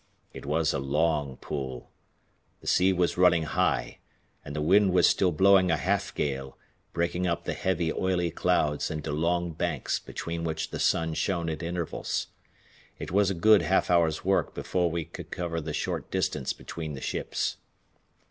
[0.33, 1.91] It was a long pull.
[2.61, 3.99] The sea was running high
[4.43, 6.57] and the wind was still blowing a half gale,
[6.91, 11.61] breaking up the heavy oily clouds into long banks between which the sun shone at
[11.61, 12.29] intervals.
[12.97, 16.93] It was a good half hour's work before we could cover the short distance between
[16.93, 17.57] the ships.